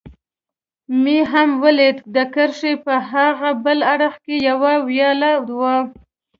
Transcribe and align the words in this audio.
مې 1.01 1.17
هم 1.31 1.49
ولید، 1.63 1.97
د 2.15 2.17
کرښې 2.33 2.73
په 2.85 2.93
هاغه 3.09 3.51
بل 3.65 3.79
اړخ 3.93 4.13
کې 4.25 4.35
یوه 4.49 4.73
ویاله 4.89 5.31
وه. 5.59 5.75